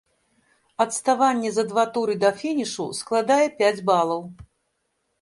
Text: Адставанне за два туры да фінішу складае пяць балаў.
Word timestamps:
Адставанне 0.85 1.51
за 1.59 1.65
два 1.75 1.85
туры 1.99 2.17
да 2.25 2.33
фінішу 2.41 2.91
складае 3.03 3.41
пяць 3.63 3.75
балаў. 3.93 4.29